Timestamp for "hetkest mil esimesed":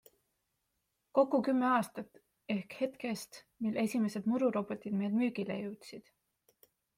2.79-4.31